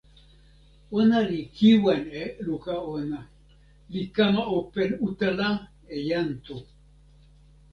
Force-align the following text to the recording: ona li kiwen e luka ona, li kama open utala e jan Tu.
ona 0.97 1.19
li 1.29 1.39
kiwen 1.57 2.01
e 2.21 2.23
luka 2.45 2.73
ona, 2.95 3.21
li 3.93 4.03
kama 4.15 4.43
open 4.57 4.89
utala 5.07 5.47
e 5.95 5.97
jan 6.07 6.29
Tu. 6.45 6.57